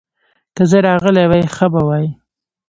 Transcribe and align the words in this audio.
که 0.55 0.63
زه 0.69 0.77
راغلی 0.87 1.25
وای، 1.27 1.43
ښه 1.55 1.67
به 1.73 1.81
وای. 1.87 2.07